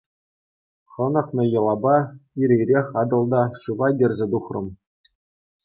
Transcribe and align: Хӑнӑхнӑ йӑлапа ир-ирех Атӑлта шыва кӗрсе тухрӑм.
Хӑнӑхнӑ 0.91 1.43
йӑлапа 1.53 1.95
ир-ирех 2.41 2.87
Атӑлта 3.01 3.43
шыва 3.61 3.87
кӗрсе 3.99 4.25
тухрӑм. 4.31 4.67